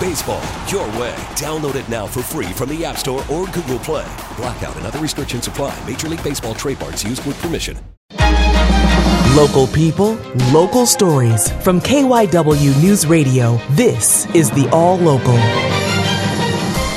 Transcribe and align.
Baseball, 0.00 0.42
your 0.66 0.86
way. 0.98 1.14
Download 1.36 1.74
it 1.74 1.86
now 1.90 2.06
for 2.06 2.22
free 2.22 2.46
from 2.54 2.70
the 2.70 2.84
App 2.86 2.96
Store 2.96 3.22
or 3.30 3.44
Google 3.48 3.78
Play. 3.78 4.10
Blackout 4.36 4.74
and 4.76 4.86
other 4.86 4.98
restrictions 4.98 5.46
apply. 5.46 5.78
Major 5.86 6.08
League 6.08 6.24
Baseball 6.24 6.54
trademarks 6.54 7.04
used 7.04 7.24
with 7.26 7.40
permission. 7.42 7.76
Local 9.36 9.66
people, 9.66 10.14
local 10.52 10.86
stories. 10.86 11.52
From 11.62 11.80
KYW 11.82 12.82
News 12.82 13.06
Radio, 13.06 13.60
this 13.72 14.26
is 14.34 14.50
the 14.50 14.68
All 14.70 14.96
Local. 14.96 15.36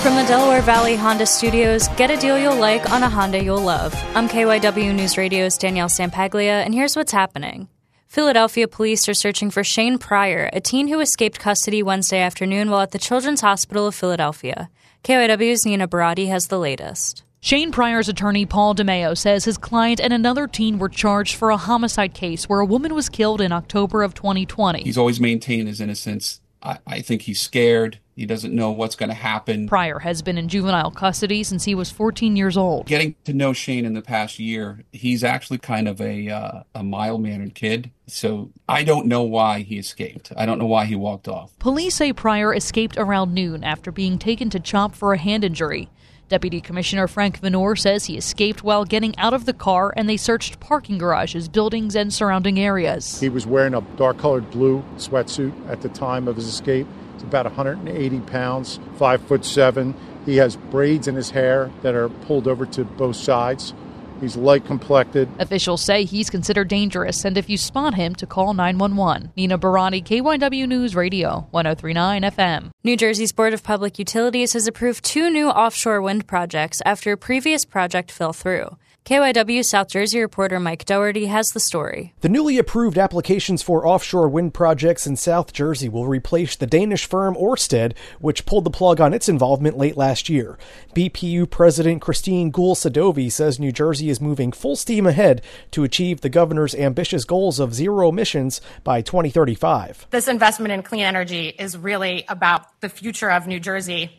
From 0.00 0.14
the 0.14 0.24
Delaware 0.28 0.62
Valley 0.62 0.94
Honda 0.94 1.26
Studios, 1.26 1.88
get 1.96 2.10
a 2.10 2.16
deal 2.16 2.38
you'll 2.38 2.56
like 2.56 2.90
on 2.90 3.02
a 3.02 3.08
Honda 3.10 3.42
you'll 3.42 3.60
love. 3.60 3.92
I'm 4.14 4.28
KYW 4.28 4.94
News 4.94 5.18
Radio's 5.18 5.58
Danielle 5.58 5.88
Sampaglia, 5.88 6.62
and 6.62 6.72
here's 6.72 6.94
what's 6.94 7.12
happening. 7.12 7.68
Philadelphia 8.14 8.68
police 8.68 9.08
are 9.08 9.12
searching 9.12 9.50
for 9.50 9.64
Shane 9.64 9.98
Pryor, 9.98 10.48
a 10.52 10.60
teen 10.60 10.86
who 10.86 11.00
escaped 11.00 11.40
custody 11.40 11.82
Wednesday 11.82 12.20
afternoon 12.20 12.70
while 12.70 12.82
at 12.82 12.92
the 12.92 12.98
Children's 13.00 13.40
Hospital 13.40 13.88
of 13.88 13.94
Philadelphia. 13.96 14.70
KYW's 15.02 15.66
Nina 15.66 15.88
Barati 15.88 16.28
has 16.28 16.46
the 16.46 16.60
latest. 16.60 17.24
Shane 17.40 17.72
Pryor's 17.72 18.08
attorney 18.08 18.46
Paul 18.46 18.76
DeMeo 18.76 19.18
says 19.18 19.44
his 19.44 19.58
client 19.58 20.00
and 20.00 20.12
another 20.12 20.46
teen 20.46 20.78
were 20.78 20.88
charged 20.88 21.34
for 21.34 21.50
a 21.50 21.56
homicide 21.56 22.14
case 22.14 22.48
where 22.48 22.60
a 22.60 22.64
woman 22.64 22.94
was 22.94 23.08
killed 23.08 23.40
in 23.40 23.50
October 23.50 24.04
of 24.04 24.14
2020. 24.14 24.84
He's 24.84 24.96
always 24.96 25.18
maintained 25.18 25.66
his 25.66 25.80
innocence. 25.80 26.40
I, 26.64 26.78
I 26.86 27.00
think 27.00 27.22
he's 27.22 27.40
scared. 27.40 27.98
He 28.16 28.26
doesn't 28.26 28.54
know 28.54 28.70
what's 28.70 28.94
going 28.94 29.08
to 29.08 29.14
happen. 29.14 29.66
Pryor 29.66 29.98
has 29.98 30.22
been 30.22 30.38
in 30.38 30.48
juvenile 30.48 30.90
custody 30.90 31.42
since 31.42 31.64
he 31.64 31.74
was 31.74 31.90
14 31.90 32.36
years 32.36 32.56
old. 32.56 32.86
Getting 32.86 33.16
to 33.24 33.32
know 33.32 33.52
Shane 33.52 33.84
in 33.84 33.94
the 33.94 34.02
past 34.02 34.38
year, 34.38 34.84
he's 34.92 35.24
actually 35.24 35.58
kind 35.58 35.88
of 35.88 36.00
a 36.00 36.28
uh, 36.28 36.62
a 36.74 36.84
mild 36.84 37.22
mannered 37.22 37.54
kid. 37.54 37.90
So 38.06 38.50
I 38.68 38.84
don't 38.84 39.06
know 39.06 39.22
why 39.22 39.60
he 39.60 39.78
escaped. 39.78 40.32
I 40.36 40.46
don't 40.46 40.58
know 40.58 40.66
why 40.66 40.84
he 40.84 40.94
walked 40.94 41.26
off. 41.26 41.58
Police 41.58 41.96
say 41.96 42.12
Pryor 42.12 42.54
escaped 42.54 42.96
around 42.96 43.34
noon 43.34 43.64
after 43.64 43.90
being 43.90 44.18
taken 44.18 44.48
to 44.50 44.60
CHOP 44.60 44.94
for 44.94 45.12
a 45.12 45.18
hand 45.18 45.44
injury. 45.44 45.90
Deputy 46.28 46.60
Commissioner 46.60 47.06
Frank 47.06 47.38
Vanore 47.40 47.76
says 47.76 48.06
he 48.06 48.16
escaped 48.16 48.64
while 48.64 48.86
getting 48.86 49.16
out 49.18 49.34
of 49.34 49.44
the 49.44 49.52
car 49.52 49.92
and 49.94 50.08
they 50.08 50.16
searched 50.16 50.58
parking 50.58 50.96
garages, 50.96 51.48
buildings, 51.48 51.94
and 51.94 52.14
surrounding 52.14 52.58
areas. 52.58 53.20
He 53.20 53.28
was 53.28 53.46
wearing 53.46 53.74
a 53.74 53.82
dark 53.96 54.18
colored 54.18 54.50
blue 54.50 54.82
sweatsuit 54.96 55.52
at 55.68 55.82
the 55.82 55.90
time 55.90 56.26
of 56.26 56.36
his 56.36 56.46
escape. 56.46 56.86
He's 57.14 57.24
about 57.24 57.44
180 57.44 58.20
pounds, 58.20 58.80
five 58.96 59.20
foot 59.22 59.44
seven. 59.44 59.94
He 60.24 60.36
has 60.38 60.56
braids 60.56 61.06
in 61.06 61.14
his 61.14 61.30
hair 61.30 61.70
that 61.82 61.94
are 61.94 62.08
pulled 62.08 62.48
over 62.48 62.64
to 62.66 62.84
both 62.84 63.16
sides. 63.16 63.74
He's 64.20 64.36
light 64.36 64.64
complected. 64.64 65.28
Officials 65.38 65.82
say 65.82 66.04
he's 66.04 66.30
considered 66.30 66.68
dangerous, 66.68 67.24
and 67.24 67.36
if 67.36 67.48
you 67.48 67.56
spot 67.56 67.94
him, 67.94 68.14
to 68.16 68.26
call 68.26 68.54
911. 68.54 69.32
Nina 69.36 69.58
Barati, 69.58 70.02
KYW 70.02 70.66
News 70.66 70.94
Radio, 70.94 71.46
1039 71.50 72.22
FM. 72.22 72.70
New 72.82 72.96
Jersey's 72.96 73.32
Board 73.32 73.52
of 73.52 73.62
Public 73.62 73.98
Utilities 73.98 74.52
has 74.52 74.66
approved 74.66 75.04
two 75.04 75.30
new 75.30 75.48
offshore 75.48 76.00
wind 76.00 76.26
projects 76.26 76.80
after 76.84 77.12
a 77.12 77.16
previous 77.16 77.64
project 77.64 78.10
fell 78.10 78.32
through. 78.32 78.76
KYW 79.04 79.62
South 79.62 79.88
Jersey 79.88 80.18
reporter 80.18 80.58
Mike 80.58 80.86
Doherty 80.86 81.26
has 81.26 81.50
the 81.50 81.60
story. 81.60 82.14
The 82.22 82.28
newly 82.30 82.56
approved 82.56 82.96
applications 82.96 83.62
for 83.62 83.86
offshore 83.86 84.30
wind 84.30 84.54
projects 84.54 85.06
in 85.06 85.16
South 85.16 85.52
Jersey 85.52 85.90
will 85.90 86.06
replace 86.06 86.56
the 86.56 86.66
Danish 86.66 87.04
firm 87.04 87.34
Ørsted, 87.34 87.94
which 88.18 88.46
pulled 88.46 88.64
the 88.64 88.70
plug 88.70 89.02
on 89.02 89.12
its 89.12 89.28
involvement 89.28 89.76
late 89.76 89.98
last 89.98 90.30
year. 90.30 90.56
BPU 90.94 91.50
President 91.50 92.00
Christine 92.00 92.50
Guhl-Sadovy 92.50 93.30
says 93.30 93.60
New 93.60 93.72
Jersey 93.72 94.08
is 94.08 94.22
moving 94.22 94.52
full 94.52 94.74
steam 94.74 95.06
ahead 95.06 95.42
to 95.72 95.84
achieve 95.84 96.22
the 96.22 96.30
governor's 96.30 96.74
ambitious 96.74 97.26
goals 97.26 97.60
of 97.60 97.74
zero 97.74 98.08
emissions 98.08 98.62
by 98.84 99.02
2035. 99.02 100.06
This 100.12 100.28
investment 100.28 100.72
in 100.72 100.82
clean 100.82 101.04
energy 101.04 101.48
is 101.48 101.76
really 101.76 102.24
about 102.26 102.80
the 102.80 102.88
future 102.88 103.30
of 103.30 103.46
New 103.46 103.60
Jersey 103.60 104.18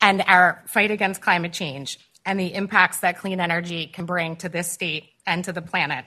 and 0.00 0.22
our 0.26 0.64
fight 0.66 0.90
against 0.90 1.20
climate 1.20 1.52
change 1.52 1.98
and 2.24 2.38
the 2.38 2.54
impacts 2.54 2.98
that 3.00 3.18
clean 3.18 3.40
energy 3.40 3.86
can 3.86 4.06
bring 4.06 4.36
to 4.36 4.48
this 4.48 4.70
state 4.70 5.10
and 5.26 5.44
to 5.44 5.52
the 5.52 5.62
planet. 5.62 6.04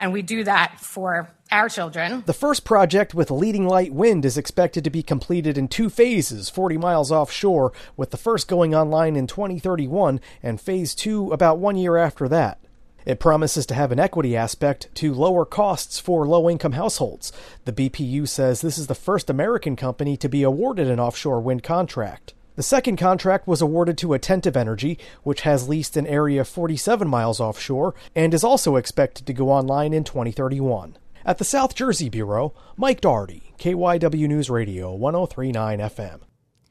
And 0.00 0.12
we 0.12 0.22
do 0.22 0.44
that 0.44 0.78
for 0.78 1.28
our 1.50 1.68
children. 1.68 2.22
The 2.24 2.32
first 2.32 2.64
project 2.64 3.14
with 3.14 3.32
Leading 3.32 3.66
Light 3.66 3.92
Wind 3.92 4.24
is 4.24 4.38
expected 4.38 4.84
to 4.84 4.90
be 4.90 5.02
completed 5.02 5.58
in 5.58 5.66
two 5.66 5.90
phases, 5.90 6.48
40 6.48 6.78
miles 6.78 7.10
offshore, 7.10 7.72
with 7.96 8.10
the 8.10 8.16
first 8.16 8.46
going 8.46 8.74
online 8.74 9.16
in 9.16 9.26
2031 9.26 10.20
and 10.40 10.60
phase 10.60 10.94
two 10.94 11.32
about 11.32 11.58
one 11.58 11.76
year 11.76 11.96
after 11.96 12.28
that. 12.28 12.60
It 13.06 13.18
promises 13.18 13.66
to 13.66 13.74
have 13.74 13.90
an 13.90 13.98
equity 13.98 14.36
aspect 14.36 14.94
to 14.96 15.14
lower 15.14 15.44
costs 15.44 15.98
for 15.98 16.26
low 16.26 16.48
income 16.48 16.72
households. 16.72 17.32
The 17.64 17.72
BPU 17.72 18.28
says 18.28 18.60
this 18.60 18.78
is 18.78 18.86
the 18.86 18.94
first 18.94 19.30
American 19.30 19.74
company 19.76 20.16
to 20.18 20.28
be 20.28 20.42
awarded 20.42 20.88
an 20.88 21.00
offshore 21.00 21.40
wind 21.40 21.62
contract. 21.62 22.34
The 22.58 22.64
second 22.64 22.96
contract 22.96 23.46
was 23.46 23.62
awarded 23.62 23.96
to 23.98 24.14
Attentive 24.14 24.56
Energy, 24.56 24.98
which 25.22 25.42
has 25.42 25.68
leased 25.68 25.96
an 25.96 26.08
area 26.08 26.44
47 26.44 27.06
miles 27.06 27.38
offshore 27.38 27.94
and 28.16 28.34
is 28.34 28.42
also 28.42 28.74
expected 28.74 29.28
to 29.28 29.32
go 29.32 29.48
online 29.48 29.92
in 29.92 30.02
2031. 30.02 30.98
At 31.24 31.38
the 31.38 31.44
South 31.44 31.76
Jersey 31.76 32.08
Bureau, 32.08 32.52
Mike 32.76 33.00
Doherty, 33.00 33.54
KYW 33.60 34.26
News 34.26 34.50
Radio 34.50 34.92
1039 34.92 35.78
FM. 35.78 36.22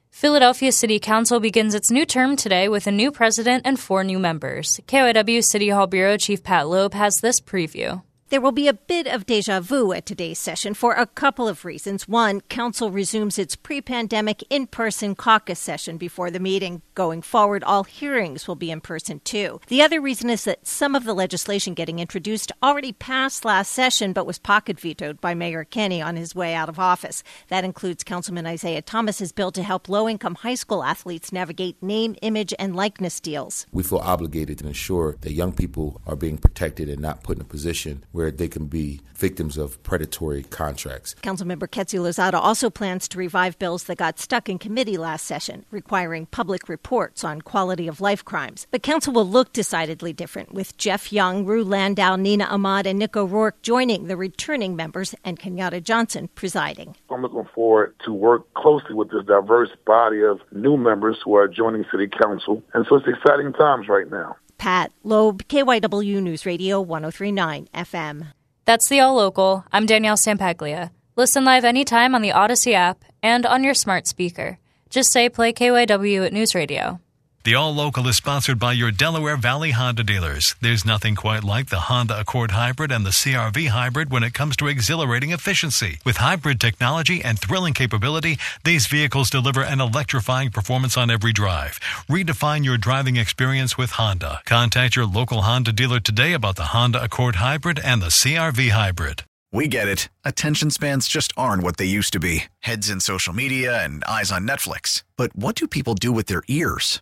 Philadelphia 0.09 0.73
City 0.73 0.99
Council 0.99 1.39
begins 1.39 1.73
its 1.73 1.89
new 1.89 2.05
term 2.05 2.35
today 2.35 2.67
with 2.67 2.85
a 2.85 2.91
new 2.91 3.09
president 3.09 3.61
and 3.65 3.79
four 3.79 4.03
new 4.03 4.19
members. 4.19 4.81
KYW 4.87 5.41
City 5.41 5.69
Hall 5.69 5.87
Bureau 5.87 6.17
Chief 6.17 6.43
Pat 6.43 6.67
Loeb 6.67 6.95
has 6.95 7.21
this 7.21 7.39
preview. 7.39 8.01
There 8.29 8.41
will 8.41 8.51
be 8.51 8.67
a 8.67 8.73
bit 8.73 9.07
of 9.07 9.25
deja 9.25 9.61
vu 9.61 9.93
at 9.93 10.05
today's 10.05 10.37
session 10.37 10.73
for 10.73 10.91
a 10.91 11.05
couple 11.05 11.47
of 11.47 11.63
reasons. 11.63 12.09
One, 12.09 12.41
Council 12.41 12.91
resumes 12.91 13.39
its 13.39 13.55
pre 13.55 13.79
pandemic 13.79 14.43
in 14.49 14.67
person 14.67 15.15
caucus 15.15 15.59
session 15.59 15.97
before 15.97 16.29
the 16.29 16.41
meeting. 16.41 16.81
Going 16.93 17.21
forward, 17.21 17.63
all 17.63 17.85
hearings 17.85 18.45
will 18.45 18.57
be 18.57 18.69
in 18.69 18.81
person 18.81 19.21
too. 19.23 19.61
The 19.69 19.81
other 19.81 20.01
reason 20.01 20.29
is 20.29 20.43
that 20.43 20.67
some 20.67 20.93
of 20.93 21.05
the 21.05 21.13
legislation 21.13 21.73
getting 21.73 21.99
introduced 21.99 22.51
already 22.61 22.91
passed 22.91 23.45
last 23.45 23.71
session 23.71 24.11
but 24.11 24.27
was 24.27 24.39
pocket 24.39 24.77
vetoed 24.77 25.21
by 25.21 25.33
Mayor 25.33 25.63
Kenney 25.63 26.01
on 26.01 26.17
his 26.17 26.35
way 26.35 26.53
out 26.53 26.67
of 26.67 26.79
office. 26.79 27.23
That 27.47 27.63
includes 27.63 28.03
Councilman 28.03 28.45
Isaiah 28.45 28.81
Thomas's 28.81 29.31
bill 29.31 29.53
to 29.53 29.63
help 29.63 29.87
low 29.87 30.09
income 30.09 30.35
high 30.35 30.55
school 30.55 30.83
athletes 30.83 31.31
navigate 31.31 31.81
name, 31.81 32.17
image, 32.21 32.53
and 32.59 32.75
likeness 32.75 33.21
deals. 33.21 33.67
We 33.71 33.83
feel 33.83 33.99
obligated 33.99 34.57
to 34.57 34.67
ensure 34.67 35.15
that 35.21 35.31
young 35.31 35.53
people 35.53 36.01
are 36.05 36.17
being 36.17 36.37
protected 36.37 36.89
and 36.89 37.01
not 37.01 37.23
put 37.23 37.37
in 37.37 37.41
a 37.41 37.45
position 37.45 38.03
where 38.17 38.31
they 38.31 38.47
can 38.47 38.65
be 38.65 38.99
victims 39.13 39.57
of 39.57 39.81
predatory 39.83 40.41
contracts. 40.41 41.15
Councilmember 41.21 41.69
Quetcy 41.71 41.97
Lozada 41.97 42.33
also 42.33 42.69
plans 42.69 43.07
to 43.07 43.19
revive 43.19 43.59
bills 43.59 43.83
that 43.83 43.97
got 43.97 44.17
stuck 44.17 44.49
in 44.49 44.57
committee 44.57 44.97
last 44.97 45.25
session, 45.25 45.65
requiring 45.69 46.25
public 46.25 46.67
reports 46.67 47.23
on 47.23 47.41
quality 47.41 47.87
of 47.87 48.01
life 48.01 48.25
crimes. 48.25 48.65
The 48.71 48.79
council 48.79 49.13
will 49.13 49.27
look 49.27 49.53
decidedly 49.53 50.13
different, 50.13 50.51
with 50.51 50.77
Jeff 50.77 51.13
Young, 51.13 51.45
Rue 51.45 51.63
Landau, 51.63 52.15
Nina 52.15 52.45
Ahmad, 52.45 52.87
and 52.87 52.97
Nick 52.97 53.15
O'Rourke 53.15 53.61
joining 53.61 54.07
the 54.07 54.17
returning 54.17 54.75
members 54.75 55.13
and 55.23 55.39
Kenyatta 55.39 55.83
Johnson 55.83 56.29
presiding. 56.33 56.95
I'm 57.11 57.21
looking 57.21 57.47
forward 57.53 57.93
to 58.05 58.11
work 58.11 58.51
closely 58.55 58.95
with 58.95 59.11
this 59.11 59.25
diverse 59.25 59.69
body 59.85 60.23
of 60.23 60.39
new 60.51 60.75
members 60.75 61.17
who 61.23 61.35
are 61.35 61.47
joining 61.47 61.85
City 61.91 62.07
Council. 62.07 62.63
And 62.73 62.85
so 62.89 62.95
it's 62.95 63.07
exciting 63.07 63.53
times 63.53 63.87
right 63.87 64.09
now. 64.09 64.37
Pat 64.57 64.91
Loeb, 65.03 65.43
KYW 65.47 66.21
News 66.21 66.45
Radio 66.45 66.81
1039 66.81 67.67
FM. 67.73 68.27
That's 68.65 68.89
the 68.89 68.99
All 68.99 69.15
Local. 69.15 69.63
I'm 69.71 69.85
Danielle 69.85 70.17
Sampaglia. 70.17 70.91
Listen 71.15 71.45
live 71.45 71.63
anytime 71.63 72.13
on 72.15 72.21
the 72.21 72.31
Audacy 72.31 72.73
app 72.73 73.03
and 73.21 73.45
on 73.45 73.63
your 73.63 73.73
smart 73.73 74.07
speaker. 74.07 74.59
Just 74.89 75.11
say 75.11 75.29
play 75.29 75.53
KYW 75.53 76.25
at 76.25 76.33
News 76.33 76.55
Radio. 76.55 76.99
The 77.43 77.55
All 77.55 77.73
Local 77.73 78.05
is 78.09 78.17
sponsored 78.17 78.59
by 78.59 78.73
your 78.73 78.91
Delaware 78.91 79.37
Valley 79.37 79.71
Honda 79.71 80.03
dealers. 80.03 80.55
There's 80.59 80.83
nothing 80.83 81.15
quite 81.15 81.45
like 81.45 81.69
the 81.69 81.79
Honda 81.79 82.19
Accord 82.19 82.51
Hybrid 82.51 82.91
and 82.91 83.05
the 83.05 83.11
CRV 83.11 83.69
Hybrid 83.69 84.09
when 84.11 84.23
it 84.23 84.33
comes 84.33 84.57
to 84.57 84.67
exhilarating 84.67 85.31
efficiency. 85.31 85.99
With 86.03 86.17
hybrid 86.17 86.59
technology 86.59 87.23
and 87.23 87.39
thrilling 87.39 87.73
capability, 87.73 88.37
these 88.65 88.87
vehicles 88.87 89.29
deliver 89.29 89.61
an 89.61 89.79
electrifying 89.79 90.49
performance 90.51 90.97
on 90.97 91.09
every 91.09 91.31
drive. 91.31 91.79
Redefine 92.09 92.65
your 92.65 92.77
driving 92.77 93.15
experience 93.15 93.77
with 93.77 93.91
Honda. 93.91 94.41
Contact 94.45 94.97
your 94.97 95.05
local 95.05 95.43
Honda 95.43 95.71
dealer 95.71 96.01
today 96.01 96.33
about 96.33 96.57
the 96.57 96.73
Honda 96.75 97.01
Accord 97.01 97.35
Hybrid 97.35 97.79
and 97.79 98.01
the 98.01 98.07
CRV 98.07 98.71
Hybrid. 98.71 99.23
We 99.53 99.69
get 99.69 99.87
it. 99.87 100.09
Attention 100.25 100.69
spans 100.69 101.07
just 101.07 101.31
aren't 101.37 101.63
what 101.63 101.77
they 101.77 101.85
used 101.85 102.11
to 102.11 102.19
be 102.19 102.45
heads 102.59 102.89
in 102.89 102.99
social 102.99 103.33
media 103.33 103.81
and 103.81 104.03
eyes 104.03 104.33
on 104.33 104.45
Netflix. 104.45 105.03
But 105.15 105.33
what 105.33 105.55
do 105.55 105.65
people 105.69 105.93
do 105.95 106.11
with 106.11 106.25
their 106.25 106.43
ears? 106.49 107.01